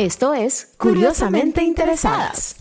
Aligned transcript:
Esto 0.00 0.32
es 0.32 0.72
Curiosamente 0.78 1.62
Interesadas. 1.62 2.56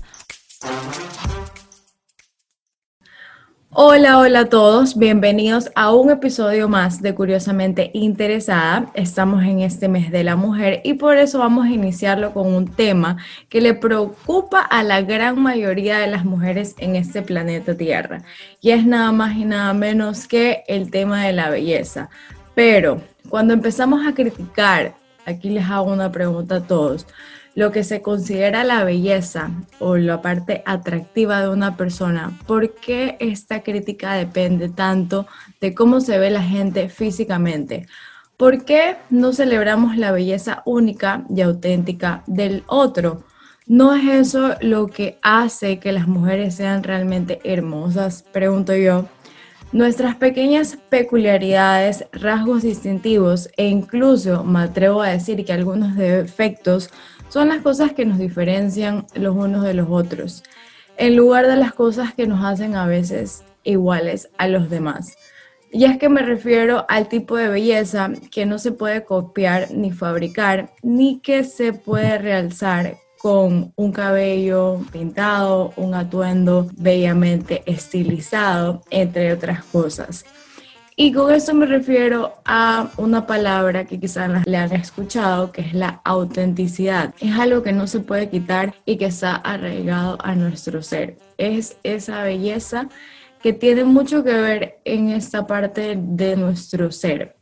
Hola, 3.70 4.20
hola 4.20 4.40
a 4.42 4.46
todos, 4.50 4.98
bienvenidos 4.98 5.72
a 5.74 5.94
un 5.94 6.10
episodio 6.10 6.68
más 6.68 7.02
de 7.02 7.16
Curiosamente 7.16 7.92
Interesada. 7.94 8.92
Estamos 8.94 9.46
en 9.46 9.62
este 9.62 9.88
mes 9.88 10.12
de 10.12 10.26
la 10.26 10.36
mujer 10.36 10.82
y 10.84 10.96
por 10.96 11.18
eso 11.18 11.40
vamos 11.40 11.68
a 11.68 11.70
iniciarlo 11.70 12.34
con 12.34 12.54
un 12.54 12.68
tema 12.68 13.16
que 13.48 13.62
le 13.62 13.74
preocupa 13.74 14.60
a 14.60 14.84
la 14.84 15.02
gran 15.02 15.42
mayoría 15.42 16.00
de 16.00 16.08
las 16.08 16.26
mujeres 16.26 16.76
en 16.78 16.98
este 16.98 17.22
planeta 17.22 17.74
Tierra 17.74 18.22
y 18.60 18.72
es 18.72 18.86
nada 18.86 19.14
más 19.14 19.38
y 19.38 19.46
nada 19.46 19.74
menos 19.74 20.28
que 20.28 20.66
el 20.68 20.92
tema 20.92 21.24
de 21.24 21.32
la 21.32 21.50
belleza. 21.50 22.10
Pero 22.54 23.02
cuando 23.30 23.54
empezamos 23.54 24.06
a 24.06 24.14
criticar 24.14 25.00
aquí 25.30 25.50
les 25.50 25.66
hago 25.70 25.92
una 25.92 26.12
pregunta 26.12 26.56
a 26.56 26.62
todos. 26.62 27.08
Lo 27.56 27.72
que 27.72 27.84
se 27.84 28.02
considera 28.02 28.64
la 28.64 28.84
belleza 28.84 29.52
o 29.80 29.98
la 29.98 30.22
parte 30.22 30.64
atractiva 30.66 31.42
de 31.42 31.50
una 31.50 31.76
persona, 31.78 32.38
¿por 32.46 32.76
qué 32.76 33.18
esta 33.20 33.64
crítica 33.64 34.14
depende 34.14 34.70
tanto 34.70 35.28
de 35.60 35.74
cómo 35.74 36.00
se 36.00 36.20
ve 36.20 36.30
la 36.30 36.44
gente 36.44 36.90
físicamente? 36.90 37.88
¿Por 38.38 38.64
qué 38.64 38.96
no 39.10 39.34
celebramos 39.34 39.98
la 39.98 40.12
belleza 40.12 40.62
única 40.66 41.26
y 41.30 41.42
auténtica 41.42 42.24
del 42.28 42.64
otro? 42.68 43.24
¿No 43.66 43.94
es 43.94 44.30
eso 44.30 44.56
lo 44.62 44.88
que 44.88 45.20
hace 45.22 45.80
que 45.80 45.92
las 45.92 46.08
mujeres 46.08 46.56
sean 46.56 46.82
realmente 46.82 47.40
hermosas? 47.44 48.24
Pregunto 48.32 48.76
yo. 48.76 49.06
Nuestras 49.72 50.16
pequeñas 50.16 50.80
peculiaridades, 50.90 52.06
rasgos 52.12 52.64
distintivos 52.64 53.50
e 53.56 53.68
incluso 53.68 54.44
me 54.44 54.62
atrevo 54.62 55.04
a 55.04 55.10
decir 55.10 55.46
que 55.46 55.54
algunos 55.54 55.96
defectos 55.96 56.90
son 57.28 57.50
las 57.50 57.62
cosas 57.62 57.94
que 57.94 58.04
nos 58.04 58.18
diferencian 58.18 59.06
los 59.14 59.36
unos 59.36 59.64
de 59.64 59.76
los 59.76 59.88
otros, 59.88 60.44
en 60.98 61.16
lugar 61.16 61.46
de 61.46 61.56
las 61.56 61.74
cosas 61.74 62.16
que 62.16 62.26
nos 62.26 62.44
hacen 62.44 62.76
a 62.76 62.88
veces 62.88 63.44
iguales 63.64 64.30
a 64.40 64.48
los 64.48 64.72
demás. 64.72 65.16
Y 65.72 65.86
es 65.86 66.00
que 66.00 66.10
me 66.10 66.24
refiero 66.24 66.88
al 66.90 67.08
tipo 67.08 67.38
de 67.38 67.50
belleza 67.50 68.10
que 68.32 68.48
no 68.48 68.58
se 68.58 68.72
puede 68.72 69.04
copiar 69.04 69.70
ni 69.70 69.92
fabricar, 69.92 70.74
ni 70.82 71.20
que 71.20 71.44
se 71.44 71.74
puede 71.74 72.18
realzar 72.18 72.98
con 73.20 73.74
un 73.76 73.92
cabello 73.92 74.80
pintado, 74.94 75.74
un 75.76 75.94
atuendo 75.94 76.70
bellamente 76.78 77.64
estilizado, 77.66 78.82
entre 78.90 79.34
otras 79.34 79.64
cosas. 79.66 80.26
Y 80.96 81.12
con 81.12 81.34
eso 81.34 81.54
me 81.54 81.66
refiero 81.66 82.36
a 82.46 82.90
una 82.98 83.28
palabra 83.28 83.86
que 83.86 84.00
quizás 84.00 84.46
le 84.46 84.58
han 84.58 84.74
escuchado, 84.74 85.52
que 85.52 85.62
es 85.62 85.74
la 85.74 86.02
autenticidad. 86.04 87.14
Es 87.20 87.38
algo 87.38 87.62
que 87.62 87.74
no 87.74 87.88
se 87.88 88.00
puede 88.00 88.30
quitar 88.30 88.74
y 88.86 88.98
que 88.98 89.06
está 89.06 89.36
arraigado 89.36 90.18
a 90.22 90.36
nuestro 90.36 90.82
ser. 90.82 91.18
Es 91.38 91.78
esa 91.84 92.24
belleza 92.24 92.88
que 93.42 93.52
tiene 93.54 93.84
mucho 93.84 94.24
que 94.24 94.34
ver 94.34 94.80
en 94.86 95.10
esta 95.10 95.46
parte 95.46 95.98
de 95.98 96.36
nuestro 96.38 96.92
ser. 96.92 97.36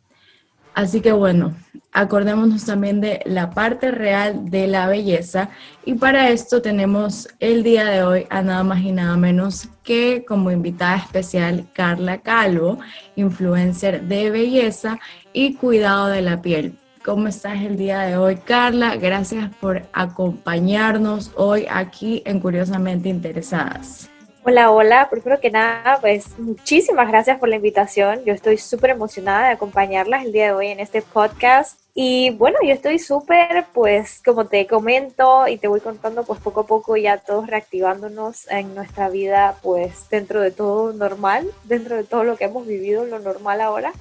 Así 0.74 1.02
que 1.02 1.12
bueno, 1.12 1.56
acordémonos 1.98 2.64
también 2.64 3.02
de 3.02 3.22
la 3.26 3.50
parte 3.50 3.90
real 3.90 4.52
de 4.52 4.68
la 4.68 4.88
belleza 4.88 5.50
y 5.84 5.96
para 5.96 6.30
esto 6.30 6.62
tenemos 6.62 7.28
el 7.40 7.64
día 7.64 7.86
de 7.86 8.04
hoy 8.04 8.28
a 8.30 8.44
nada 8.44 8.64
más 8.64 8.82
y 8.82 8.92
nada 8.92 9.18
menos 9.18 9.68
que 9.84 10.24
como 10.24 10.52
invitada 10.52 10.98
especial 10.98 11.66
Carla 11.74 12.20
Calvo, 12.20 12.78
influencer 13.16 14.04
de 14.04 14.30
belleza 14.30 15.00
y 15.34 15.56
cuidado 15.56 16.08
de 16.08 16.22
la 16.22 16.40
piel. 16.40 16.78
¿Cómo 17.04 17.30
estás 17.30 17.62
el 17.62 17.78
día 17.78 18.02
de 18.02 18.16
hoy, 18.16 18.36
Carla? 18.36 18.96
Gracias 18.98 19.50
por 19.60 19.82
acompañarnos 19.94 21.32
hoy 21.36 21.66
aquí 21.68 22.22
en 22.26 22.40
Curiosamente 22.40 23.10
Interesadas. 23.10 24.10
Hola, 24.44 24.72
hola. 24.72 25.10
Primero 25.10 25.40
que 25.42 25.50
nada, 25.50 25.98
pues 26.00 26.38
muchísimas 26.38 27.08
gracias 27.08 27.40
por 27.40 27.50
la 27.50 27.56
invitación. 27.56 28.24
Yo 28.24 28.34
estoy 28.34 28.58
súper 28.58 28.92
emocionada 28.92 29.48
de 29.48 29.54
acompañarlas 29.54 30.24
el 30.24 30.32
día 30.32 30.46
de 30.46 30.52
hoy 30.54 30.68
en 30.68 30.80
este 30.80 31.02
podcast. 31.02 31.87
Y 32.00 32.30
bueno, 32.30 32.60
yo 32.64 32.74
estoy 32.74 33.00
súper, 33.00 33.66
pues 33.74 34.22
como 34.24 34.46
te 34.46 34.68
comento 34.68 35.48
y 35.48 35.58
te 35.58 35.68
voy 35.68 35.80
contando, 35.80 36.24
pues 36.24 36.40
poco 36.40 36.60
a 36.60 36.68
poco 36.68 36.96
ya 36.96 37.18
todos 37.18 37.48
reactivándonos 37.48 38.48
en 38.52 38.76
nuestra 38.76 39.10
vida, 39.10 39.56
pues 39.64 40.08
dentro 40.12 40.40
de 40.42 40.52
todo 40.52 40.94
normal, 40.94 41.50
dentro 41.64 41.96
de 41.96 42.04
todo 42.04 42.24
lo 42.24 42.38
que 42.38 42.44
hemos 42.44 42.68
vivido, 42.68 43.04
lo 43.06 43.18
normal 43.18 43.62
ahora 43.62 43.94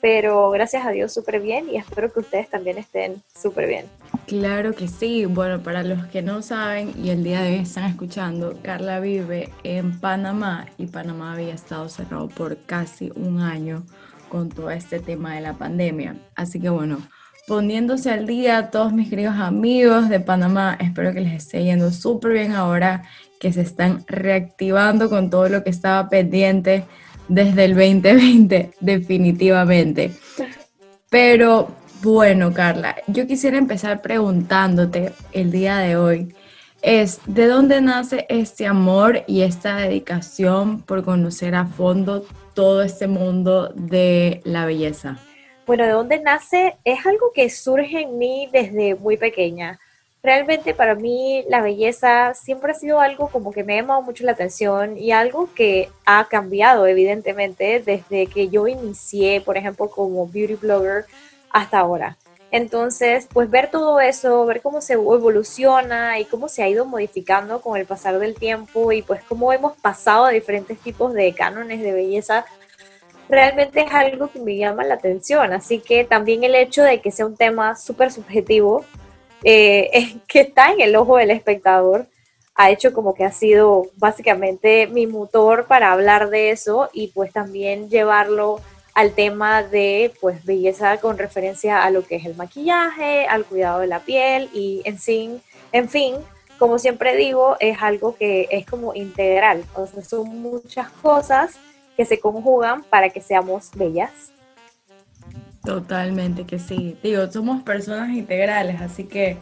pero 0.00 0.50
gracias 0.50 0.86
a 0.86 0.90
Dios 0.90 1.12
súper 1.12 1.40
bien 1.40 1.68
y 1.68 1.76
espero 1.76 2.12
que 2.12 2.20
ustedes 2.20 2.48
también 2.48 2.78
estén 2.78 3.20
súper 3.34 3.66
bien. 3.66 3.86
Claro 4.26 4.72
que 4.72 4.86
sí. 4.86 5.24
Bueno, 5.24 5.60
para 5.60 5.82
los 5.82 6.06
que 6.06 6.22
no 6.22 6.40
saben 6.40 6.92
y 6.96 7.10
el 7.10 7.24
día 7.24 7.42
de 7.42 7.54
hoy 7.54 7.60
están 7.62 7.84
escuchando, 7.90 8.56
Carla 8.62 9.00
vive 9.00 9.50
en 9.64 9.98
Panamá 9.98 10.66
y 10.76 10.86
Panamá 10.86 11.32
había 11.32 11.52
estado 11.52 11.88
cerrado 11.88 12.28
por 12.28 12.58
casi 12.58 13.10
un 13.16 13.40
año 13.40 13.82
con 14.28 14.50
todo 14.50 14.70
este 14.70 15.00
tema 15.00 15.34
de 15.34 15.40
la 15.40 15.54
pandemia. 15.54 16.14
Así 16.36 16.60
que 16.60 16.68
bueno, 16.68 16.98
poniéndose 17.48 18.10
al 18.10 18.26
día 18.26 18.70
todos 18.70 18.92
mis 18.92 19.08
queridos 19.08 19.36
amigos 19.36 20.10
de 20.10 20.20
Panamá, 20.20 20.76
espero 20.78 21.14
que 21.14 21.22
les 21.22 21.32
esté 21.32 21.64
yendo 21.64 21.90
súper 21.90 22.34
bien 22.34 22.52
ahora 22.52 23.04
que 23.40 23.54
se 23.54 23.62
están 23.62 24.04
reactivando 24.06 25.08
con 25.08 25.30
todo 25.30 25.48
lo 25.48 25.64
que 25.64 25.70
estaba 25.70 26.10
pendiente 26.10 26.84
desde 27.26 27.64
el 27.64 27.74
2020, 27.74 28.72
definitivamente. 28.80 30.12
Pero 31.08 31.70
bueno, 32.02 32.52
Carla, 32.52 32.96
yo 33.06 33.26
quisiera 33.26 33.56
empezar 33.56 34.02
preguntándote 34.02 35.12
el 35.32 35.50
día 35.50 35.78
de 35.78 35.96
hoy, 35.96 36.34
es 36.82 37.20
¿de 37.26 37.46
dónde 37.46 37.80
nace 37.80 38.26
este 38.28 38.66
amor 38.66 39.24
y 39.26 39.40
esta 39.40 39.78
dedicación 39.78 40.82
por 40.82 41.02
conocer 41.02 41.54
a 41.54 41.64
fondo 41.64 42.26
todo 42.52 42.82
este 42.82 43.06
mundo 43.06 43.72
de 43.74 44.42
la 44.44 44.66
belleza? 44.66 45.18
Bueno, 45.68 45.84
¿de 45.84 45.90
dónde 45.90 46.18
nace? 46.18 46.76
Es 46.82 47.06
algo 47.06 47.30
que 47.32 47.48
surge 47.48 48.00
en 48.00 48.18
mí 48.18 48.48
desde 48.52 48.96
muy 48.96 49.16
pequeña 49.16 49.78
realmente 50.22 50.74
para 50.74 50.94
mí 50.94 51.44
la 51.48 51.62
belleza 51.62 52.34
siempre 52.34 52.72
ha 52.72 52.74
sido 52.74 53.00
algo 53.00 53.28
como 53.28 53.52
que 53.52 53.64
me 53.64 53.74
ha 53.74 53.80
llamado 53.82 54.02
mucho 54.02 54.24
la 54.24 54.32
atención 54.32 54.98
y 54.98 55.12
algo 55.12 55.48
que 55.54 55.90
ha 56.04 56.26
cambiado 56.28 56.86
evidentemente 56.86 57.80
desde 57.80 58.26
que 58.26 58.48
yo 58.48 58.66
inicié, 58.66 59.40
por 59.40 59.56
ejemplo, 59.56 59.88
como 59.88 60.26
beauty 60.26 60.54
blogger 60.54 61.06
hasta 61.50 61.78
ahora. 61.78 62.16
Entonces, 62.50 63.28
pues 63.30 63.50
ver 63.50 63.70
todo 63.70 64.00
eso, 64.00 64.46
ver 64.46 64.62
cómo 64.62 64.80
se 64.80 64.94
evoluciona 64.94 66.18
y 66.18 66.24
cómo 66.24 66.48
se 66.48 66.62
ha 66.62 66.68
ido 66.68 66.86
modificando 66.86 67.60
con 67.60 67.76
el 67.76 67.84
pasar 67.84 68.18
del 68.18 68.34
tiempo 68.34 68.90
y 68.90 69.02
pues 69.02 69.22
cómo 69.24 69.52
hemos 69.52 69.76
pasado 69.76 70.24
a 70.24 70.30
diferentes 70.30 70.78
tipos 70.78 71.12
de 71.12 71.34
cánones 71.34 71.82
de 71.82 71.92
belleza, 71.92 72.46
realmente 73.28 73.82
es 73.82 73.92
algo 73.92 74.30
que 74.30 74.40
me 74.40 74.56
llama 74.56 74.84
la 74.84 74.94
atención. 74.94 75.52
Así 75.52 75.80
que 75.80 76.04
también 76.04 76.44
el 76.44 76.54
hecho 76.54 76.82
de 76.82 77.00
que 77.00 77.10
sea 77.10 77.26
un 77.26 77.36
tema 77.36 77.76
súper 77.76 78.10
subjetivo, 78.10 78.84
eh, 79.44 80.16
que 80.28 80.40
está 80.40 80.72
en 80.72 80.80
el 80.80 80.96
ojo 80.96 81.16
del 81.16 81.30
espectador, 81.30 82.06
ha 82.54 82.70
hecho 82.70 82.92
como 82.92 83.14
que 83.14 83.24
ha 83.24 83.30
sido 83.30 83.86
básicamente 83.96 84.88
mi 84.88 85.06
motor 85.06 85.66
para 85.66 85.92
hablar 85.92 86.28
de 86.28 86.50
eso 86.50 86.90
y 86.92 87.08
pues 87.08 87.32
también 87.32 87.88
llevarlo 87.88 88.60
al 88.94 89.12
tema 89.12 89.62
de 89.62 90.12
pues 90.20 90.44
belleza 90.44 90.98
con 90.98 91.18
referencia 91.18 91.84
a 91.84 91.90
lo 91.90 92.04
que 92.04 92.16
es 92.16 92.26
el 92.26 92.34
maquillaje, 92.34 93.28
al 93.28 93.44
cuidado 93.44 93.78
de 93.78 93.86
la 93.86 94.00
piel 94.00 94.50
y 94.52 94.82
en 94.84 94.98
fin, 94.98 95.40
en 95.70 95.88
fin, 95.88 96.16
como 96.58 96.80
siempre 96.80 97.14
digo, 97.14 97.56
es 97.60 97.80
algo 97.80 98.16
que 98.16 98.48
es 98.50 98.66
como 98.66 98.92
integral, 98.92 99.64
o 99.76 99.86
sea, 99.86 100.02
son 100.02 100.42
muchas 100.42 100.90
cosas 100.90 101.60
que 101.98 102.04
se 102.04 102.20
conjugan 102.20 102.84
para 102.84 103.10
que 103.10 103.20
seamos 103.20 103.72
bellas. 103.74 104.32
Totalmente 105.64 106.44
que 106.44 106.60
sí. 106.60 106.96
Digo, 107.02 107.26
somos 107.26 107.64
personas 107.64 108.10
integrales, 108.10 108.80
así 108.80 109.02
que 109.02 109.36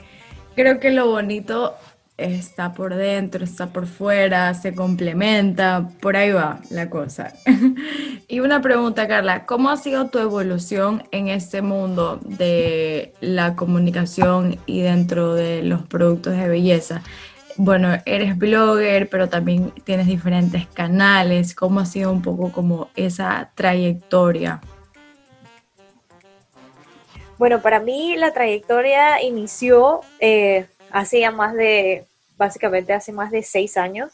creo 0.55 0.81
que 0.81 0.91
lo 0.91 1.07
bonito 1.07 1.75
está 2.17 2.73
por 2.73 2.95
dentro, 2.95 3.45
está 3.45 3.67
por 3.67 3.87
fuera, 3.87 4.55
se 4.55 4.75
complementa, 4.75 5.91
por 6.01 6.17
ahí 6.17 6.33
va 6.33 6.61
la 6.71 6.89
cosa. 6.89 7.35
y 8.27 8.41
una 8.41 8.63
pregunta, 8.63 9.07
Carla, 9.07 9.45
¿cómo 9.45 9.69
ha 9.69 9.77
sido 9.77 10.09
tu 10.09 10.19
evolución 10.19 11.03
en 11.11 11.29
este 11.29 11.61
mundo 11.61 12.21
de 12.23 13.13
la 13.21 13.55
comunicación 13.55 14.59
y 14.65 14.81
dentro 14.81 15.35
de 15.35 15.63
los 15.63 15.83
productos 15.83 16.35
de 16.39 16.49
belleza? 16.49 17.03
Bueno, 17.59 17.97
eres 18.05 18.37
blogger, 18.37 19.09
pero 19.09 19.29
también 19.29 19.71
tienes 19.85 20.07
diferentes 20.07 20.67
canales. 20.67 21.55
¿Cómo 21.55 21.81
ha 21.81 21.87
sido 21.87 22.13
un 22.13 22.21
poco 22.21 22.53
como 22.53 22.91
esa 22.95 23.51
trayectoria? 23.55 24.61
Bueno, 27.39 27.63
para 27.63 27.81
mí 27.81 28.15
la 28.17 28.33
trayectoria 28.33 29.23
inició 29.23 30.01
eh, 30.21 30.67
hace 30.91 31.21
ya 31.21 31.31
más 31.31 31.55
de, 31.55 32.05
básicamente 32.37 32.93
hace 32.93 33.13
más 33.13 33.31
de 33.31 33.43
seis 33.43 33.77
años, 33.77 34.13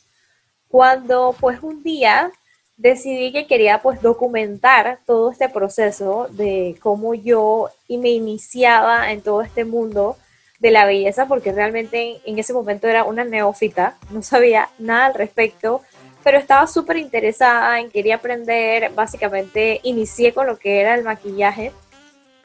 cuando 0.68 1.34
pues 1.38 1.62
un 1.62 1.82
día 1.82 2.30
decidí 2.76 3.32
que 3.32 3.46
quería 3.46 3.82
pues 3.82 4.02
documentar 4.02 5.00
todo 5.04 5.30
este 5.30 5.48
proceso 5.48 6.28
de 6.30 6.76
cómo 6.80 7.14
yo 7.14 7.70
y 7.86 7.98
me 7.98 8.10
iniciaba 8.10 9.12
en 9.12 9.20
todo 9.20 9.42
este 9.42 9.64
mundo 9.64 10.16
de 10.62 10.70
la 10.70 10.86
belleza, 10.86 11.26
porque 11.26 11.50
realmente 11.50 12.20
en 12.24 12.38
ese 12.38 12.52
momento 12.52 12.86
era 12.86 13.02
una 13.02 13.24
neófita, 13.24 13.98
no 14.10 14.22
sabía 14.22 14.68
nada 14.78 15.06
al 15.06 15.14
respecto, 15.14 15.82
pero 16.22 16.38
estaba 16.38 16.68
súper 16.68 16.98
interesada 16.98 17.80
en 17.80 17.90
quería 17.90 18.14
aprender, 18.14 18.92
básicamente 18.94 19.80
inicié 19.82 20.32
con 20.32 20.46
lo 20.46 20.56
que 20.60 20.80
era 20.80 20.94
el 20.94 21.02
maquillaje 21.02 21.72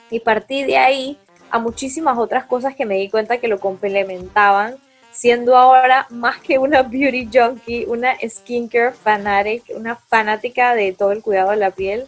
y 0.09 0.19
partí 0.19 0.63
de 0.63 0.77
ahí 0.77 1.19
a 1.51 1.59
muchísimas 1.59 2.17
otras 2.17 2.45
cosas 2.45 2.75
que 2.75 2.87
me 2.87 2.95
di 2.95 3.07
cuenta 3.07 3.37
que 3.37 3.47
lo 3.47 3.59
complementaban, 3.59 4.77
siendo 5.11 5.55
ahora 5.55 6.07
más 6.09 6.39
que 6.39 6.57
una 6.57 6.81
beauty 6.81 7.29
junkie, 7.31 7.85
una 7.85 8.15
skincare 8.27 8.93
fanatic, 8.93 9.63
una 9.75 9.95
fanática 9.95 10.73
de 10.73 10.91
todo 10.91 11.11
el 11.11 11.21
cuidado 11.21 11.51
de 11.51 11.57
la 11.57 11.69
piel. 11.69 12.07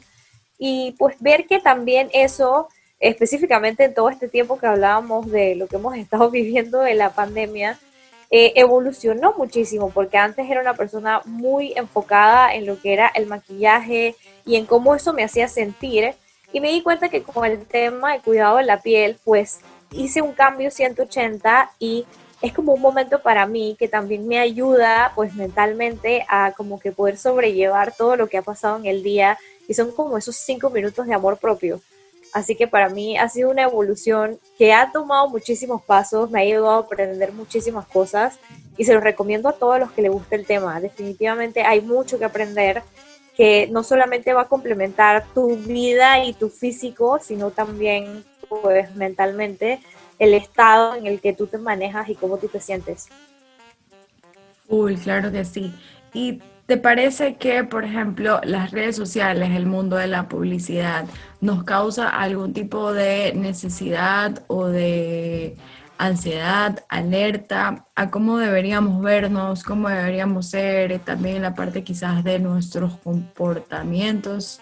Y 0.58 0.96
pues 0.98 1.18
ver 1.20 1.46
que 1.46 1.60
también 1.60 2.10
eso, 2.14 2.68
específicamente 3.00 3.86
en 3.86 3.94
todo 3.94 4.10
este 4.10 4.28
tiempo 4.28 4.60
que 4.60 4.68
hablábamos 4.68 5.30
de 5.32 5.56
lo 5.56 5.68
que 5.68 5.78
hemos 5.78 5.96
estado 5.96 6.30
viviendo 6.32 6.80
de 6.82 6.96
la 6.96 7.12
pandemia, 7.12 7.80
eh, 8.32 8.54
evolucionó 8.56 9.34
muchísimo, 9.38 9.90
porque 9.90 10.18
antes 10.18 10.50
era 10.50 10.62
una 10.62 10.76
persona 10.76 11.22
muy 11.26 11.74
enfocada 11.76 12.54
en 12.54 12.68
lo 12.68 12.80
que 12.80 12.94
era 12.94 13.08
el 13.08 13.26
maquillaje 13.26 14.16
y 14.46 14.56
en 14.56 14.66
cómo 14.66 14.94
eso 14.94 15.14
me 15.14 15.24
hacía 15.24 15.48
sentir 15.48 16.14
y 16.54 16.60
me 16.60 16.72
di 16.72 16.82
cuenta 16.82 17.10
que 17.10 17.24
con 17.24 17.46
el 17.46 17.66
tema 17.66 18.14
de 18.14 18.20
cuidado 18.20 18.58
de 18.58 18.66
la 18.66 18.82
piel, 18.82 19.18
pues 19.24 19.62
hice 19.92 20.22
un 20.22 20.34
cambio 20.34 20.70
180 20.70 21.72
y 21.80 22.06
es 22.42 22.54
como 22.54 22.74
un 22.74 22.82
momento 22.82 23.22
para 23.22 23.46
mí 23.48 23.76
que 23.78 23.88
también 23.88 24.28
me 24.28 24.40
ayuda 24.40 25.12
pues 25.16 25.36
mentalmente 25.36 26.26
a 26.30 26.54
como 26.56 26.80
que 26.80 26.92
poder 26.92 27.18
sobrellevar 27.18 27.96
todo 27.96 28.16
lo 28.16 28.28
que 28.28 28.38
ha 28.38 28.42
pasado 28.42 28.78
en 28.78 28.86
el 28.86 29.04
día 29.04 29.38
y 29.68 29.74
son 29.74 29.92
como 29.92 30.18
esos 30.18 30.36
cinco 30.36 30.70
minutos 30.70 31.06
de 31.06 31.14
amor 31.14 31.38
propio. 31.38 31.82
Así 32.34 32.56
que 32.56 32.68
para 32.68 32.90
mí 32.90 33.18
ha 33.18 33.28
sido 33.30 33.50
una 33.50 33.64
evolución 33.64 34.40
que 34.58 34.74
ha 34.74 34.92
tomado 34.92 35.30
muchísimos 35.30 35.82
pasos, 35.82 36.30
me 36.30 36.40
ha 36.40 36.44
ayudado 36.44 36.72
a 36.72 36.80
aprender 36.80 37.34
muchísimas 37.34 37.88
cosas 37.88 38.40
y 38.78 38.86
se 38.86 38.94
los 38.94 39.04
recomiendo 39.04 39.50
a 39.50 39.54
todos 39.54 39.80
los 39.80 39.92
que 39.92 40.02
les 40.02 40.12
guste 40.12 40.36
el 40.36 40.46
tema. 40.46 40.80
Definitivamente 40.80 41.64
hay 41.64 41.82
mucho 41.82 42.20
que 42.20 42.26
aprender 42.26 42.84
que 43.36 43.68
no 43.72 43.84
solamente 43.84 44.34
va 44.34 44.42
a 44.42 44.48
complementar 44.48 45.26
tu 45.34 45.56
vida 45.56 46.24
y 46.24 46.34
tu 46.34 46.50
físico, 46.50 47.20
sino 47.22 47.52
también 47.52 48.24
pues 48.48 48.94
mentalmente 48.96 49.80
el 50.20 50.34
estado 50.34 50.96
en 50.96 51.08
el 51.08 51.22
que 51.22 51.34
tú 51.34 51.48
te 51.48 51.58
manejas 51.58 52.10
y 52.10 52.16
cómo 52.16 52.38
tú 52.38 52.48
te 52.48 52.60
sientes. 52.60 53.08
Uy, 54.68 54.98
claro 54.98 55.32
que 55.32 55.46
sí. 55.46 55.74
¿Y 56.14 56.42
te 56.70 56.78
parece 56.78 57.36
que, 57.38 57.64
por 57.64 57.84
ejemplo, 57.84 58.40
las 58.44 58.70
redes 58.70 58.96
sociales, 58.96 59.50
el 59.56 59.66
mundo 59.66 59.96
de 59.96 60.06
la 60.06 60.30
publicidad, 60.30 61.06
nos 61.42 61.64
causa 61.64 62.08
algún 62.10 62.54
tipo 62.54 62.94
de 62.94 63.34
necesidad 63.34 64.44
o 64.46 64.68
de 64.68 65.58
ansiedad, 65.98 66.86
alerta 66.88 67.88
a 67.96 68.12
cómo 68.12 68.38
deberíamos 68.38 69.02
vernos, 69.02 69.64
cómo 69.64 69.90
deberíamos 69.90 70.46
ser, 70.46 71.00
también 71.00 71.42
la 71.42 71.56
parte 71.56 71.84
quizás 71.84 72.24
de 72.24 72.38
nuestros 72.38 72.98
comportamientos. 72.98 74.62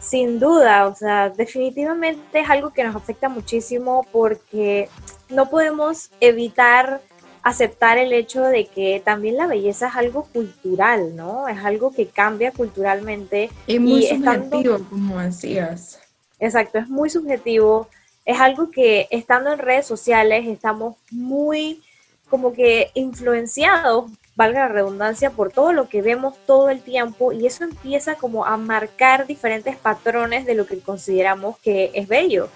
Sin 0.00 0.40
duda, 0.40 0.86
o 0.86 0.94
sea, 0.94 1.28
definitivamente 1.28 2.40
es 2.40 2.48
algo 2.48 2.70
que 2.70 2.84
nos 2.84 2.96
afecta 2.96 3.28
muchísimo 3.28 4.06
porque 4.10 4.88
no 5.28 5.50
podemos 5.50 6.10
evitar 6.20 7.02
aceptar 7.42 7.98
el 7.98 8.12
hecho 8.12 8.42
de 8.42 8.66
que 8.66 9.02
también 9.04 9.36
la 9.36 9.46
belleza 9.46 9.88
es 9.88 9.96
algo 9.96 10.24
cultural, 10.32 11.16
¿no? 11.16 11.48
Es 11.48 11.58
algo 11.64 11.92
que 11.92 12.06
cambia 12.06 12.52
culturalmente. 12.52 13.50
Y 13.66 13.78
muy 13.78 14.06
subjetivo, 14.06 14.78
como 14.88 15.20
decías. 15.20 16.00
Exacto, 16.38 16.78
es 16.78 16.88
muy 16.88 17.10
subjetivo 17.10 17.88
es 18.24 18.40
algo 18.40 18.70
que 18.70 19.08
estando 19.10 19.52
en 19.52 19.58
redes 19.58 19.86
sociales 19.86 20.46
estamos 20.46 20.96
muy 21.10 21.82
como 22.30 22.54
que 22.54 22.90
influenciados, 22.94 24.10
valga 24.36 24.60
la 24.60 24.68
redundancia, 24.68 25.30
por 25.30 25.52
todo 25.52 25.74
lo 25.74 25.90
que 25.90 26.00
vemos 26.00 26.34
todo 26.46 26.70
el 26.70 26.80
tiempo 26.80 27.32
y 27.32 27.46
eso 27.46 27.64
empieza 27.64 28.14
como 28.14 28.46
a 28.46 28.56
marcar 28.56 29.26
diferentes 29.26 29.76
patrones 29.76 30.46
de 30.46 30.54
lo 30.54 30.66
que 30.66 30.80
consideramos 30.80 31.58
que 31.58 31.90
es 31.92 32.08
bello. 32.08 32.48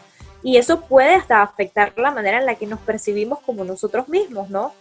Y 0.43 0.57
eso 0.59 0.83
puede 0.83 1.15
hasta 1.15 1.43
afectar 1.43 1.93
la 1.97 2.11
manera 2.11 2.39
en 2.39 2.47
la 2.47 2.55
que 2.55 2.67
nos 2.67 2.81
percibimos 2.81 3.41
como 3.41 3.65
nosotros 3.65 4.09
mismos, 4.09 4.51
¿no? 4.51 4.73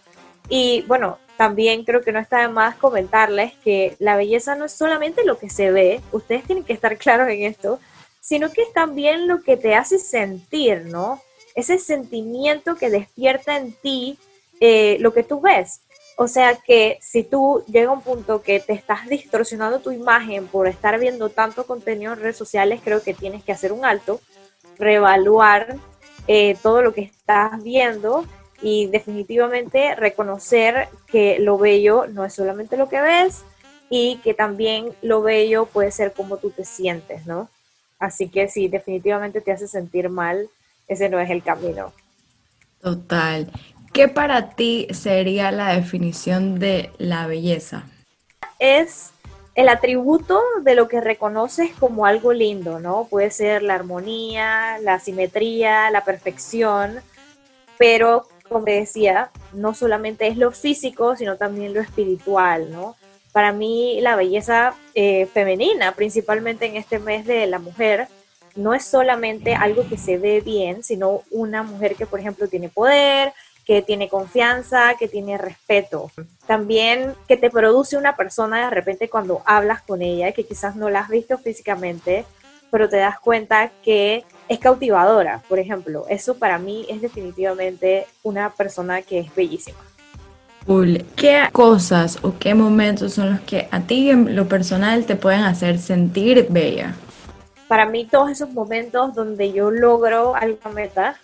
Y 0.50 0.84
bueno, 0.84 1.18
también 1.38 1.84
creo 1.84 2.02
que 2.02 2.12
no 2.12 2.20
está 2.20 2.42
de 2.42 2.48
más 2.50 2.76
comentarles 2.76 3.54
que 3.64 3.96
la 4.00 4.16
belleza 4.16 4.56
no 4.56 4.66
es 4.66 4.72
solamente 4.72 5.26
lo 5.26 5.38
que 5.38 5.50
se 5.50 5.72
ve, 5.72 6.02
ustedes 6.12 6.44
tienen 6.44 6.64
que 6.64 6.74
estar 6.74 6.98
claros 7.00 7.30
en 7.30 7.44
esto, 7.44 7.80
sino 8.20 8.52
que 8.52 8.64
es 8.64 8.74
también 8.74 9.28
lo 9.28 9.42
que 9.42 9.58
te 9.58 9.76
hace 9.76 10.00
sentir, 10.00 10.86
¿no? 10.86 11.22
Ese 11.54 11.78
sentimiento 11.80 12.76
que 12.76 12.90
despierta 12.90 13.58
en 13.58 13.74
ti 13.74 14.18
eh, 14.60 14.98
lo 15.00 15.14
que 15.14 15.24
tú 15.24 15.42
ves. 15.42 15.82
O 16.18 16.28
sea 16.28 16.56
que 16.56 16.98
si 17.02 17.24
tú 17.24 17.64
llega 17.68 17.92
un 17.92 18.02
punto 18.02 18.42
que 18.42 18.60
te 18.60 18.74
estás 18.74 19.08
distorsionando 19.08 19.80
tu 19.80 19.92
imagen 19.92 20.48
por 20.48 20.68
estar 20.68 20.98
viendo 21.00 21.30
tanto 21.30 21.68
contenido 21.68 22.14
en 22.14 22.20
redes 22.20 22.38
sociales, 22.38 22.80
creo 22.84 23.04
que 23.04 23.14
tienes 23.14 23.44
que 23.44 23.52
hacer 23.52 23.74
un 23.74 23.84
alto, 23.84 24.22
reevaluar 24.78 25.78
eh, 26.28 26.58
todo 26.62 26.82
lo 26.82 26.94
que 26.94 27.02
estás 27.02 27.64
viendo 27.64 28.26
y 28.62 28.88
definitivamente 28.88 29.96
reconocer 29.96 30.88
que 31.08 31.38
lo 31.40 31.58
bello 31.58 32.08
no 32.08 32.26
es 32.26 32.34
solamente 32.34 32.78
lo 32.78 32.90
que 32.90 33.02
ves 33.02 33.44
y 33.90 34.18
que 34.24 34.34
también 34.34 34.92
lo 35.02 35.22
bello 35.22 35.66
puede 35.66 35.92
ser 35.92 36.14
como 36.14 36.38
tú 36.38 36.50
te 36.50 36.66
sientes, 36.66 37.26
¿no? 37.26 37.50
Así 38.00 38.30
que 38.30 38.48
si 38.48 38.68
definitivamente 38.68 39.42
te 39.42 39.52
hace 39.52 39.68
sentir 39.68 40.10
mal, 40.10 40.50
ese 40.88 41.10
no 41.10 41.20
es 41.20 41.30
el 41.30 41.44
camino. 41.44 41.94
Total. 42.82 43.52
¿Qué 43.94 44.08
para 44.08 44.50
ti 44.50 44.88
sería 44.92 45.52
la 45.52 45.76
definición 45.76 46.60
de 46.60 46.92
la 46.98 47.28
belleza? 47.28 47.84
Es 48.60 49.12
el 49.56 49.70
atributo 49.70 50.42
de 50.62 50.76
lo 50.76 50.88
que 50.88 51.02
reconoces 51.02 51.72
como 51.80 52.06
algo 52.06 52.34
lindo, 52.34 52.80
¿no? 52.80 53.08
Puede 53.10 53.32
ser 53.32 53.64
la 53.64 53.76
armonía, 53.76 54.78
la 54.82 55.00
simetría, 55.00 55.90
la 55.92 56.04
perfección, 56.04 57.00
pero 57.78 58.28
como 58.48 58.66
decía, 58.66 59.32
no 59.54 59.74
solamente 59.74 60.28
es 60.28 60.38
lo 60.38 60.52
físico, 60.52 61.16
sino 61.16 61.38
también 61.38 61.74
lo 61.74 61.82
espiritual, 61.82 62.72
¿no? 62.72 62.96
para 63.36 63.52
mí 63.52 64.00
la 64.00 64.16
belleza 64.16 64.76
eh, 64.94 65.26
femenina, 65.26 65.92
principalmente 65.92 66.68
en 66.68 66.78
este 66.78 67.00
mes 67.00 67.26
de 67.26 67.46
la 67.48 67.60
mujer, 67.60 68.08
no 68.56 68.74
es 68.74 68.86
solamente 68.86 69.54
algo 69.56 69.86
que 69.90 69.98
se 69.98 70.18
ve 70.18 70.40
bien, 70.40 70.86
sino 70.86 71.22
una 71.32 71.62
mujer 71.62 71.96
que, 71.98 72.06
por 72.06 72.22
ejemplo, 72.22 72.48
tiene 72.48 72.70
poder, 72.70 73.34
que 73.66 73.82
tiene 73.82 74.08
confianza, 74.08 74.96
que 74.98 75.08
tiene 75.08 75.38
respeto. 75.38 76.12
También 76.46 77.14
que 77.28 77.36
te 77.36 77.50
produce 77.50 77.98
una 77.98 78.16
persona 78.16 78.66
de 78.66 78.70
repente 78.70 79.10
cuando 79.10 79.42
hablas 79.46 79.82
con 79.82 80.02
ella, 80.02 80.32
que 80.32 80.46
quizás 80.46 80.76
no 80.76 80.90
la 80.90 81.00
has 81.00 81.10
visto 81.10 81.38
físicamente, 81.38 82.26
pero 82.70 82.88
te 82.88 82.98
das 82.98 83.20
cuenta 83.20 83.72
que 83.84 84.24
es 84.48 84.60
cautivadora, 84.60 85.42
por 85.50 85.60
ejemplo. 85.60 86.06
Eso 86.10 86.38
para 86.38 86.60
mí 86.60 86.86
es 86.90 87.02
definitivamente 87.02 88.06
una 88.22 88.52
persona 88.52 89.02
que 89.02 89.20
es 89.20 89.34
bellísima. 89.36 89.80
¿Qué 91.16 91.48
cosas 91.52 92.20
o 92.24 92.38
qué 92.40 92.56
momentos 92.56 93.14
son 93.14 93.32
los 93.32 93.40
que 93.42 93.68
a 93.70 93.82
ti 93.82 94.10
en 94.10 94.36
lo 94.36 94.48
personal 94.48 95.06
te 95.06 95.16
pueden 95.16 95.42
hacer 95.44 95.78
sentir 95.78 96.48
bella? 96.50 96.96
Para 97.68 97.86
mí 97.86 98.06
todos 98.06 98.32
esos 98.32 98.52
momentos 98.52 99.14
donde 99.14 99.52
yo 99.52 99.72
logro 99.72 100.36
alguna 100.36 100.70
meta 100.74 101.16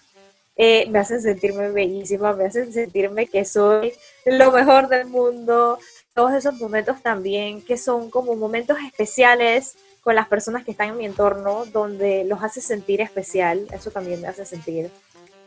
eh, 0.55 0.87
me 0.89 0.99
hacen 0.99 1.21
sentirme 1.21 1.69
bellísima, 1.71 2.33
me 2.33 2.45
hacen 2.45 2.71
sentirme 2.73 3.27
que 3.27 3.45
soy 3.45 3.93
lo 4.25 4.51
mejor 4.51 4.87
del 4.89 5.05
mundo. 5.07 5.79
Todos 6.13 6.33
esos 6.33 6.55
momentos 6.55 7.01
también 7.01 7.61
que 7.61 7.77
son 7.77 8.09
como 8.09 8.35
momentos 8.35 8.77
especiales 8.85 9.77
con 10.01 10.15
las 10.15 10.27
personas 10.27 10.65
que 10.65 10.71
están 10.71 10.89
en 10.89 10.97
mi 10.97 11.05
entorno, 11.05 11.65
donde 11.65 12.23
los 12.25 12.43
hace 12.43 12.59
sentir 12.59 13.01
especial, 13.01 13.67
eso 13.71 13.91
también 13.91 14.19
me 14.21 14.27
hace 14.27 14.45
sentir 14.45 14.89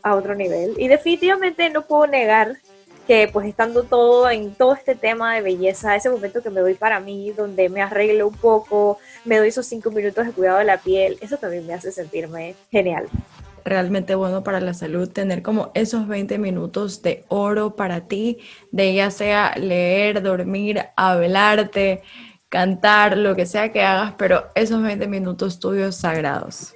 a 0.01 0.15
otro 0.15 0.33
nivel. 0.33 0.75
Y 0.77 0.87
definitivamente 0.87 1.69
no 1.69 1.85
puedo 1.85 2.07
negar 2.07 2.57
que 3.05 3.29
pues 3.31 3.47
estando 3.47 3.83
todo 3.83 4.29
en 4.29 4.55
todo 4.55 4.73
este 4.73 4.95
tema 4.95 5.35
de 5.35 5.41
belleza, 5.41 5.95
ese 5.95 6.09
momento 6.09 6.41
que 6.41 6.49
me 6.49 6.61
doy 6.61 6.73
para 6.73 6.99
mí, 6.99 7.31
donde 7.31 7.69
me 7.69 7.81
arreglo 7.81 8.27
un 8.27 8.35
poco, 8.35 8.97
me 9.25 9.37
doy 9.37 9.49
esos 9.49 9.65
cinco 9.65 9.91
minutos 9.91 10.25
de 10.25 10.31
cuidado 10.31 10.59
de 10.59 10.65
la 10.65 10.77
piel, 10.77 11.17
eso 11.21 11.37
también 11.37 11.67
me 11.67 11.73
hace 11.73 11.91
sentirme 11.91 12.55
genial. 12.71 13.07
Realmente 13.65 14.15
bueno 14.15 14.43
para 14.43 14.61
la 14.61 14.73
salud 14.73 15.09
tener 15.09 15.41
como 15.41 15.71
esos 15.73 16.07
20 16.07 16.37
minutos 16.37 17.01
de 17.01 17.25
oro 17.27 17.75
para 17.75 18.07
ti, 18.07 18.39
de 18.71 18.93
ya 18.93 19.11
sea 19.11 19.55
leer, 19.57 20.21
dormir, 20.21 20.81
hablarte, 20.95 22.03
cantar, 22.47 23.17
lo 23.17 23.35
que 23.35 23.45
sea 23.45 23.73
que 23.73 23.83
hagas, 23.83 24.13
pero 24.17 24.45
esos 24.55 24.81
20 24.81 25.07
minutos 25.07 25.59
tuyos 25.59 25.95
sagrados. 25.95 26.73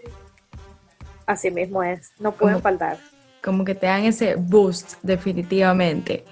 Así 1.25 1.50
mismo 1.51 1.84
es, 1.84 2.12
no 2.19 2.34
pueden 2.34 2.60
faltar 2.60 2.98
como 3.41 3.65
que 3.65 3.75
te 3.75 3.88
dan 3.88 4.03
ese 4.03 4.36
boost 4.36 4.96
definitivamente. 5.01 6.25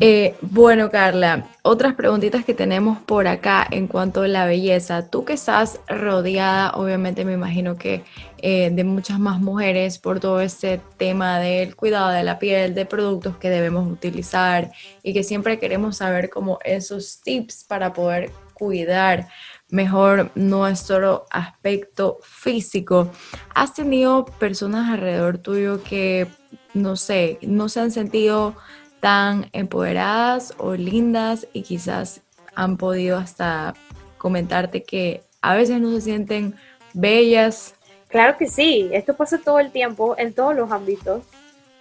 Eh, 0.00 0.34
bueno, 0.40 0.90
Carla, 0.90 1.46
otras 1.62 1.94
preguntitas 1.94 2.44
que 2.44 2.52
tenemos 2.52 2.98
por 2.98 3.28
acá 3.28 3.64
en 3.70 3.86
cuanto 3.86 4.22
a 4.22 4.28
la 4.28 4.44
belleza. 4.44 5.08
Tú 5.08 5.24
que 5.24 5.34
estás 5.34 5.78
rodeada, 5.86 6.72
obviamente 6.72 7.24
me 7.24 7.34
imagino 7.34 7.76
que 7.76 8.02
eh, 8.38 8.70
de 8.72 8.82
muchas 8.82 9.20
más 9.20 9.40
mujeres 9.40 10.00
por 10.00 10.18
todo 10.18 10.40
este 10.40 10.80
tema 10.96 11.38
del 11.38 11.76
cuidado 11.76 12.10
de 12.10 12.24
la 12.24 12.40
piel, 12.40 12.74
de 12.74 12.86
productos 12.86 13.36
que 13.36 13.50
debemos 13.50 13.90
utilizar 13.90 14.72
y 15.04 15.12
que 15.12 15.22
siempre 15.22 15.60
queremos 15.60 15.98
saber 15.98 16.28
como 16.28 16.58
esos 16.64 17.20
tips 17.20 17.62
para 17.62 17.92
poder 17.92 18.32
cuidar 18.52 19.28
mejor 19.68 20.32
nuestro 20.34 21.26
aspecto 21.30 22.18
físico. 22.20 23.12
¿Has 23.54 23.74
tenido 23.74 24.24
personas 24.24 24.90
alrededor 24.90 25.38
tuyo 25.38 25.84
que, 25.84 26.26
no 26.72 26.96
sé, 26.96 27.38
no 27.42 27.68
se 27.68 27.78
han 27.78 27.92
sentido 27.92 28.56
tan 29.04 29.50
empoderadas 29.52 30.54
o 30.56 30.72
lindas 30.72 31.46
y 31.52 31.60
quizás 31.60 32.22
han 32.54 32.78
podido 32.78 33.18
hasta 33.18 33.74
comentarte 34.16 34.82
que 34.82 35.22
a 35.42 35.54
veces 35.54 35.78
no 35.78 35.90
se 35.90 36.00
sienten 36.00 36.54
bellas? 36.94 37.74
Claro 38.08 38.38
que 38.38 38.46
sí, 38.46 38.88
esto 38.94 39.14
pasa 39.14 39.36
todo 39.36 39.60
el 39.60 39.72
tiempo 39.72 40.14
en 40.16 40.32
todos 40.32 40.56
los 40.56 40.72
ámbitos. 40.72 41.22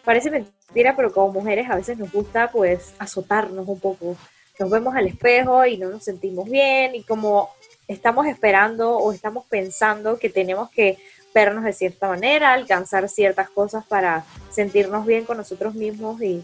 Parece 0.04 0.32
mentira, 0.32 0.98
pero 0.98 1.14
como 1.14 1.32
mujeres 1.32 1.70
a 1.70 1.78
veces 1.78 1.98
nos 1.98 2.12
gusta 2.12 2.52
pues 2.52 2.94
azotarnos 3.00 3.70
un 3.70 3.80
poco. 3.80 4.18
Nos 4.60 4.70
vemos 4.70 4.94
al 4.94 5.08
espejo 5.08 5.66
y 5.66 5.78
no 5.78 5.92
nos 5.92 6.04
sentimos 6.04 6.50
bien 6.50 6.94
y 6.94 7.04
como 7.04 7.52
estamos 7.88 8.28
esperando 8.28 8.98
o 8.98 9.14
estamos 9.14 9.46
pensando 9.46 10.20
que 10.20 10.30
tenemos 10.30 10.70
que 10.72 10.98
vernos 11.34 11.64
de 11.64 11.72
cierta 11.72 12.10
manera, 12.10 12.52
alcanzar 12.52 13.08
ciertas 13.08 13.50
cosas 13.50 13.86
para 13.86 14.26
sentirnos 14.50 15.06
bien 15.06 15.24
con 15.24 15.38
nosotros 15.38 15.74
mismos 15.74 16.22
y 16.22 16.44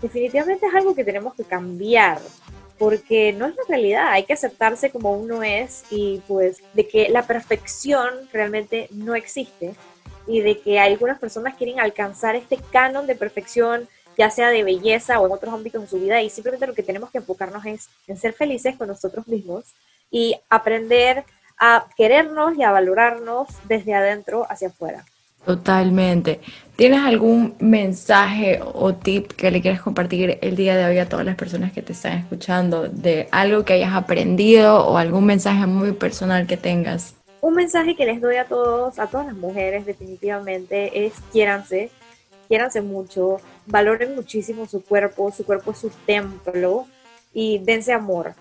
definitivamente 0.00 0.66
es 0.66 0.74
algo 0.74 0.94
que 0.94 1.04
tenemos 1.04 1.34
que 1.34 1.44
cambiar 1.44 2.20
porque 2.78 3.34
no 3.34 3.46
es 3.46 3.54
la 3.56 3.62
realidad, 3.68 4.08
hay 4.08 4.24
que 4.24 4.32
aceptarse 4.32 4.90
como 4.90 5.12
uno 5.12 5.42
es 5.42 5.84
y 5.90 6.22
pues 6.26 6.62
de 6.72 6.88
que 6.88 7.10
la 7.10 7.26
perfección 7.26 8.08
realmente 8.32 8.88
no 8.90 9.14
existe 9.14 9.74
y 10.26 10.40
de 10.40 10.60
que 10.60 10.80
algunas 10.80 11.18
personas 11.18 11.56
quieren 11.56 11.78
alcanzar 11.78 12.36
este 12.36 12.56
canon 12.72 13.06
de 13.06 13.16
perfección, 13.16 13.86
ya 14.16 14.30
sea 14.30 14.48
de 14.48 14.64
belleza 14.64 15.20
o 15.20 15.26
en 15.26 15.32
otros 15.32 15.52
ámbitos 15.52 15.82
de 15.82 15.88
su 15.88 16.00
vida 16.00 16.22
y 16.22 16.30
simplemente 16.30 16.66
lo 16.66 16.74
que 16.74 16.82
tenemos 16.82 17.10
que 17.10 17.18
enfocarnos 17.18 17.66
es 17.66 17.90
en 18.06 18.16
ser 18.16 18.32
felices 18.32 18.76
con 18.76 18.88
nosotros 18.88 19.28
mismos 19.28 19.64
y 20.10 20.36
aprender 20.48 21.24
a 21.58 21.86
querernos 21.98 22.56
y 22.56 22.62
a 22.62 22.72
valorarnos 22.72 23.48
desde 23.68 23.92
adentro 23.92 24.46
hacia 24.48 24.68
afuera. 24.68 25.04
Totalmente. 25.44 26.40
¿Tienes 26.76 27.00
algún 27.00 27.54
mensaje 27.58 28.60
o 28.62 28.94
tip 28.94 29.32
que 29.32 29.50
le 29.50 29.60
quieras 29.60 29.82
compartir 29.82 30.38
el 30.40 30.56
día 30.56 30.76
de 30.76 30.84
hoy 30.84 30.98
a 30.98 31.08
todas 31.08 31.26
las 31.26 31.36
personas 31.36 31.72
que 31.72 31.82
te 31.82 31.92
están 31.92 32.18
escuchando 32.18 32.88
de 32.88 33.28
algo 33.30 33.64
que 33.64 33.74
hayas 33.74 33.94
aprendido 33.94 34.86
o 34.86 34.96
algún 34.96 35.26
mensaje 35.26 35.66
muy 35.66 35.92
personal 35.92 36.46
que 36.46 36.56
tengas? 36.56 37.14
Un 37.42 37.54
mensaje 37.54 37.96
que 37.96 38.06
les 38.06 38.20
doy 38.20 38.36
a 38.36 38.44
todos, 38.44 38.98
a 38.98 39.06
todas 39.06 39.26
las 39.26 39.36
mujeres 39.36 39.86
definitivamente 39.86 41.06
es 41.06 41.14
quiéranse, 41.32 41.90
quiéranse 42.48 42.82
mucho, 42.82 43.38
valoren 43.66 44.14
muchísimo 44.14 44.66
su 44.66 44.82
cuerpo, 44.82 45.30
su 45.32 45.44
cuerpo 45.44 45.72
es 45.72 45.78
su 45.78 45.90
templo 46.06 46.86
y 47.32 47.58
dense 47.58 47.92
amor 47.92 48.34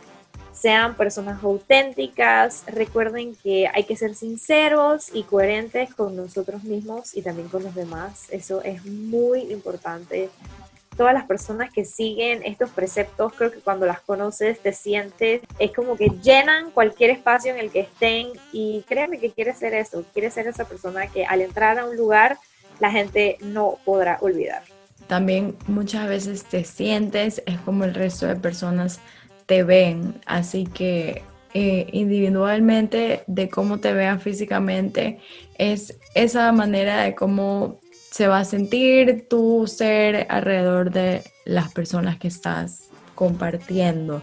sean 0.51 0.95
personas 0.95 1.43
auténticas, 1.43 2.63
recuerden 2.67 3.35
que 3.35 3.67
hay 3.73 3.83
que 3.83 3.95
ser 3.95 4.15
sinceros 4.15 5.09
y 5.13 5.23
coherentes 5.23 5.93
con 5.93 6.15
nosotros 6.15 6.63
mismos 6.63 7.15
y 7.15 7.21
también 7.21 7.47
con 7.49 7.63
los 7.63 7.75
demás, 7.75 8.27
eso 8.29 8.61
es 8.63 8.85
muy 8.85 9.51
importante. 9.51 10.29
Todas 10.97 11.13
las 11.13 11.25
personas 11.25 11.71
que 11.71 11.85
siguen 11.85 12.43
estos 12.43 12.71
preceptos, 12.71 13.31
creo 13.33 13.51
que 13.51 13.59
cuando 13.59 13.85
las 13.85 14.01
conoces 14.01 14.59
te 14.59 14.73
sientes, 14.73 15.41
es 15.57 15.71
como 15.71 15.95
que 15.95 16.09
llenan 16.21 16.71
cualquier 16.71 17.11
espacio 17.11 17.53
en 17.53 17.59
el 17.59 17.71
que 17.71 17.81
estén 17.81 18.27
y 18.51 18.83
créanme 18.87 19.19
que 19.19 19.31
quiere 19.31 19.53
ser 19.53 19.73
eso, 19.73 20.03
quiere 20.13 20.29
ser 20.29 20.47
esa 20.47 20.65
persona 20.65 21.07
que 21.07 21.25
al 21.25 21.41
entrar 21.41 21.79
a 21.79 21.85
un 21.85 21.95
lugar 21.95 22.37
la 22.81 22.91
gente 22.91 23.37
no 23.39 23.77
podrá 23.85 24.17
olvidar. 24.21 24.63
También 25.07 25.55
muchas 25.67 26.07
veces 26.07 26.43
te 26.43 26.63
sientes, 26.65 27.41
es 27.45 27.57
como 27.61 27.83
el 27.83 27.95
resto 27.95 28.27
de 28.27 28.35
personas 28.35 28.99
te 29.49 29.63
ven. 29.63 30.21
Así 30.27 30.65
que 30.65 31.23
eh, 31.55 31.87
individualmente 31.91 33.23
de 33.25 33.49
cómo 33.49 33.79
te 33.79 33.91
vean 33.93 34.21
físicamente 34.21 35.19
es 35.57 35.99
esa 36.13 36.51
manera 36.51 37.01
de 37.01 37.15
cómo 37.15 37.79
se 38.11 38.27
va 38.27 38.39
a 38.39 38.45
sentir 38.45 39.27
tu 39.27 39.65
ser 39.65 40.27
alrededor 40.29 40.91
de 40.91 41.23
las 41.45 41.73
personas 41.73 42.17
que 42.19 42.27
estás 42.27 42.89
compartiendo. 43.15 44.21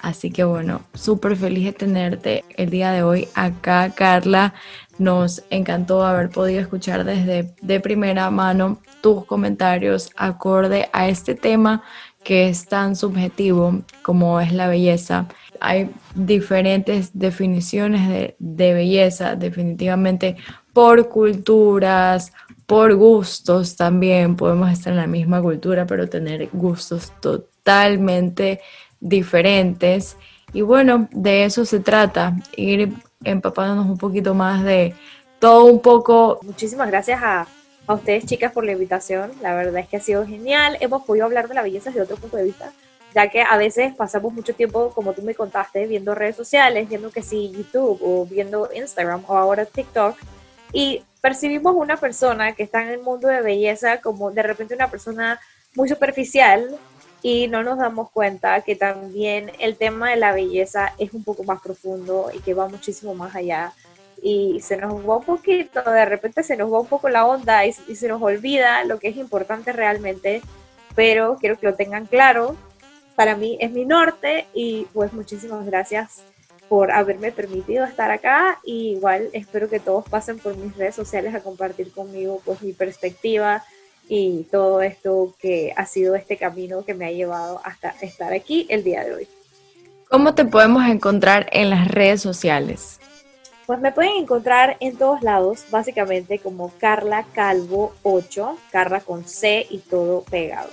Así 0.00 0.30
que 0.30 0.44
bueno, 0.44 0.82
súper 0.94 1.36
feliz 1.36 1.64
de 1.64 1.72
tenerte 1.72 2.44
el 2.56 2.70
día 2.70 2.92
de 2.92 3.02
hoy 3.02 3.28
acá, 3.34 3.90
Carla. 3.90 4.54
Nos 4.98 5.42
encantó 5.50 6.04
haber 6.04 6.30
podido 6.30 6.60
escuchar 6.60 7.04
desde 7.04 7.54
de 7.60 7.80
primera 7.80 8.30
mano 8.30 8.80
tus 9.00 9.24
comentarios 9.24 10.10
acorde 10.16 10.88
a 10.92 11.08
este 11.08 11.34
tema 11.34 11.82
que 12.24 12.48
es 12.48 12.66
tan 12.66 12.96
subjetivo 12.96 13.82
como 14.02 14.40
es 14.40 14.52
la 14.52 14.68
belleza. 14.68 15.26
Hay 15.60 15.90
diferentes 16.14 17.10
definiciones 17.12 18.36
de, 18.38 18.74
belleza, 18.74 19.36
definitivamente 19.36 20.36
por 20.72 21.08
culturas, 21.08 22.32
por 22.66 22.94
gustos 22.94 23.76
también. 23.76 24.36
Podemos 24.36 24.70
estar 24.70 24.92
en 24.92 24.98
la 24.98 25.06
misma 25.06 25.40
cultura, 25.40 25.86
pero 25.86 26.08
tener 26.08 26.48
gustos 26.52 27.12
totalmente 27.20 28.60
diferentes. 29.00 30.16
Y 30.52 30.62
bueno, 30.62 31.08
de 31.12 31.44
eso 31.44 31.64
se 31.64 31.80
trata, 31.80 32.36
ir 32.56 32.92
empapándonos 33.24 33.86
un 33.86 33.98
poquito 33.98 34.34
más 34.34 34.62
de 34.62 34.94
todo 35.38 35.64
un 35.64 35.80
poco. 35.80 36.40
Muchísimas 36.42 36.88
gracias 36.88 37.20
a 37.22 37.46
a 37.86 37.94
ustedes 37.94 38.26
chicas 38.26 38.52
por 38.52 38.64
la 38.64 38.72
invitación. 38.72 39.32
La 39.40 39.54
verdad 39.54 39.78
es 39.78 39.88
que 39.88 39.96
ha 39.96 40.00
sido 40.00 40.26
genial. 40.26 40.76
Hemos 40.80 41.04
podido 41.04 41.26
hablar 41.26 41.48
de 41.48 41.54
la 41.54 41.62
belleza 41.62 41.90
desde 41.90 42.02
otro 42.02 42.16
punto 42.16 42.36
de 42.36 42.44
vista, 42.44 42.72
ya 43.14 43.28
que 43.28 43.42
a 43.42 43.56
veces 43.56 43.94
pasamos 43.94 44.32
mucho 44.32 44.54
tiempo, 44.54 44.90
como 44.94 45.12
tú 45.12 45.22
me 45.22 45.34
contaste, 45.34 45.86
viendo 45.86 46.14
redes 46.14 46.36
sociales, 46.36 46.88
viendo 46.88 47.10
que 47.10 47.22
sí 47.22 47.52
YouTube 47.52 47.98
o 48.02 48.26
viendo 48.26 48.68
Instagram 48.74 49.24
o 49.26 49.36
ahora 49.36 49.64
TikTok 49.64 50.16
y 50.72 51.04
percibimos 51.20 51.74
una 51.76 51.96
persona 51.96 52.52
que 52.52 52.62
está 52.62 52.82
en 52.82 52.88
el 52.88 53.00
mundo 53.00 53.28
de 53.28 53.42
belleza 53.42 54.00
como 54.00 54.30
de 54.30 54.42
repente 54.42 54.74
una 54.74 54.90
persona 54.90 55.38
muy 55.74 55.88
superficial 55.88 56.76
y 57.22 57.46
no 57.46 57.62
nos 57.62 57.78
damos 57.78 58.10
cuenta 58.10 58.60
que 58.62 58.74
también 58.74 59.52
el 59.60 59.76
tema 59.76 60.10
de 60.10 60.16
la 60.16 60.32
belleza 60.32 60.92
es 60.98 61.12
un 61.12 61.22
poco 61.22 61.44
más 61.44 61.60
profundo 61.62 62.30
y 62.34 62.40
que 62.40 62.54
va 62.54 62.68
muchísimo 62.68 63.14
más 63.14 63.36
allá 63.36 63.72
y 64.22 64.60
se 64.60 64.76
nos 64.76 64.94
va 65.06 65.16
un 65.16 65.24
poquito, 65.24 65.82
de 65.82 66.04
repente 66.04 66.44
se 66.44 66.56
nos 66.56 66.72
va 66.72 66.78
un 66.78 66.86
poco 66.86 67.08
la 67.08 67.26
onda 67.26 67.66
y, 67.66 67.72
se 67.72 68.06
nos 68.06 68.22
olvida 68.22 68.84
lo 68.84 69.00
que 69.00 69.08
es 69.08 69.16
importante 69.16 69.72
realmente, 69.72 70.42
pero 70.94 71.36
quiero 71.40 71.58
que 71.58 71.66
lo 71.66 71.74
tengan 71.74 72.06
claro. 72.06 72.56
Para 73.16 73.36
mí 73.36 73.58
es 73.60 73.72
mi 73.72 73.84
norte 73.84 74.46
y 74.54 74.86
pues 74.92 75.12
muchísimas 75.12 75.66
gracias 75.66 76.22
por 76.68 76.92
haberme 76.92 77.32
permitido 77.32 77.84
estar 77.84 78.12
acá 78.12 78.60
y 78.64 78.92
igual 78.92 79.28
espero 79.32 79.68
que 79.68 79.80
todos 79.80 80.08
pasen 80.08 80.38
por 80.38 80.56
mis 80.56 80.74
redes 80.76 80.94
sociales 80.94 81.34
a 81.34 81.40
compartir 81.40 81.92
conmigo 81.92 82.40
pues 82.44 82.62
mi 82.62 82.72
perspectiva 82.72 83.64
y 84.08 84.44
todo 84.50 84.82
esto 84.82 85.34
que 85.38 85.74
ha 85.76 85.84
sido 85.84 86.14
este 86.14 86.36
camino 86.36 86.84
que 86.84 86.94
me 86.94 87.06
ha 87.06 87.10
llevado 87.10 87.60
hasta 87.64 87.90
estar 88.00 88.32
aquí 88.32 88.66
el 88.70 88.84
día 88.84 89.04
de 89.04 89.14
hoy. 89.14 89.28
¿Cómo 90.08 90.34
te 90.34 90.44
podemos 90.44 90.86
encontrar 90.86 91.48
en 91.52 91.70
las 91.70 91.88
redes 91.88 92.22
sociales? 92.22 93.01
Pues 93.66 93.80
me 93.80 93.92
pueden 93.92 94.16
encontrar 94.16 94.76
en 94.80 94.96
todos 94.96 95.22
lados, 95.22 95.64
básicamente 95.70 96.38
como 96.38 96.72
Carla 96.78 97.24
Calvo 97.32 97.94
8, 98.02 98.56
Carla 98.70 99.00
con 99.00 99.24
C 99.24 99.66
y 99.70 99.78
todo 99.78 100.22
pegado. 100.22 100.68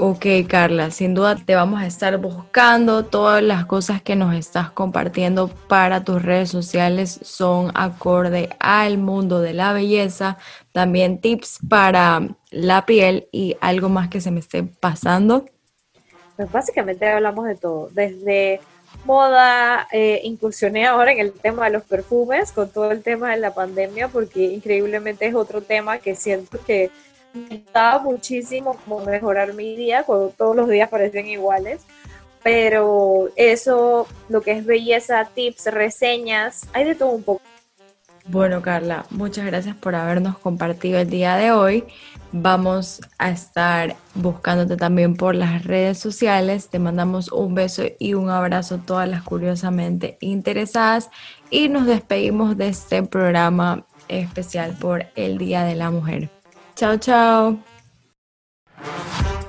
Ok, 0.00 0.26
Carla, 0.48 0.92
sin 0.92 1.12
duda 1.12 1.34
te 1.34 1.56
vamos 1.56 1.82
a 1.82 1.86
estar 1.86 2.16
buscando. 2.18 3.04
Todas 3.04 3.42
las 3.42 3.66
cosas 3.66 4.00
que 4.00 4.14
nos 4.14 4.32
estás 4.32 4.70
compartiendo 4.70 5.48
para 5.48 6.04
tus 6.04 6.22
redes 6.22 6.50
sociales 6.50 7.18
son 7.22 7.72
acorde 7.74 8.48
al 8.60 8.98
mundo 8.98 9.40
de 9.40 9.54
la 9.54 9.72
belleza. 9.72 10.38
También 10.70 11.20
tips 11.20 11.58
para 11.68 12.28
la 12.52 12.86
piel 12.86 13.26
y 13.32 13.56
algo 13.60 13.88
más 13.88 14.08
que 14.08 14.20
se 14.20 14.30
me 14.30 14.38
esté 14.38 14.62
pasando. 14.62 15.46
Pues 16.36 16.52
básicamente 16.52 17.08
hablamos 17.08 17.46
de 17.46 17.56
todo, 17.56 17.88
desde 17.90 18.60
moda, 19.04 19.88
eh, 19.92 20.20
incursioné 20.24 20.86
ahora 20.86 21.12
en 21.12 21.18
el 21.18 21.32
tema 21.32 21.64
de 21.64 21.70
los 21.70 21.82
perfumes 21.82 22.52
con 22.52 22.70
todo 22.70 22.90
el 22.90 23.02
tema 23.02 23.30
de 23.30 23.38
la 23.38 23.54
pandemia 23.54 24.08
porque 24.08 24.44
increíblemente 24.44 25.26
es 25.26 25.34
otro 25.34 25.62
tema 25.62 25.98
que 25.98 26.14
siento 26.14 26.58
que 26.64 26.90
me 27.32 27.62
muchísimo 28.02 28.76
como 28.84 29.04
mejorar 29.04 29.54
mi 29.54 29.76
día 29.76 30.02
cuando 30.04 30.30
todos 30.30 30.56
los 30.56 30.68
días 30.68 30.88
parecen 30.88 31.26
iguales. 31.26 31.82
Pero 32.42 33.30
eso, 33.36 34.06
lo 34.28 34.40
que 34.40 34.52
es 34.52 34.64
belleza, 34.64 35.28
tips, 35.34 35.66
reseñas, 35.66 36.68
hay 36.72 36.84
de 36.84 36.94
todo 36.94 37.10
un 37.10 37.22
poco. 37.22 37.42
Bueno, 38.30 38.60
Carla, 38.60 39.06
muchas 39.08 39.46
gracias 39.46 39.74
por 39.74 39.94
habernos 39.94 40.36
compartido 40.38 40.98
el 40.98 41.08
día 41.08 41.36
de 41.36 41.50
hoy. 41.50 41.84
Vamos 42.30 43.00
a 43.16 43.30
estar 43.30 43.96
buscándote 44.14 44.76
también 44.76 45.16
por 45.16 45.34
las 45.34 45.64
redes 45.64 45.98
sociales. 45.98 46.68
Te 46.68 46.78
mandamos 46.78 47.32
un 47.32 47.54
beso 47.54 47.84
y 47.98 48.12
un 48.12 48.28
abrazo 48.28 48.74
a 48.74 48.78
todas 48.78 49.08
las 49.08 49.22
curiosamente 49.22 50.18
interesadas 50.20 51.08
y 51.48 51.70
nos 51.70 51.86
despedimos 51.86 52.58
de 52.58 52.68
este 52.68 53.02
programa 53.02 53.86
especial 54.08 54.76
por 54.78 55.06
el 55.16 55.38
Día 55.38 55.64
de 55.64 55.74
la 55.74 55.90
Mujer. 55.90 56.28
Chao, 56.76 56.98
chao. 56.98 57.67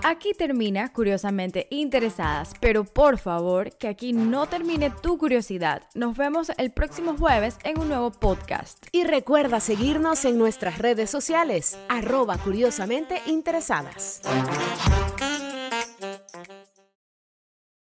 Aquí 0.04 0.34
termina 0.34 0.92
Curiosamente 0.94 1.68
Interesadas, 1.70 2.54
pero 2.62 2.86
por 2.86 3.18
favor 3.18 3.76
que 3.78 3.90
aquí 3.90 4.14
no 4.14 4.48
termine 4.48 4.90
tu 4.90 5.18
curiosidad. 5.18 5.84
Nos 5.94 6.16
vemos 6.16 6.52
el 6.58 6.72
próximo 6.72 7.18
jueves 7.18 7.58
en 7.64 7.80
un 7.80 7.90
nuevo 7.90 8.12
podcast. 8.12 8.88
Y 8.94 9.04
recuerda 9.04 9.60
seguirnos 9.60 10.24
en 10.26 10.38
nuestras 10.38 10.78
redes 10.78 11.10
sociales, 11.10 11.78
arroba 11.90 12.38
curiosamente 12.38 13.22
interesadas. 13.28 14.22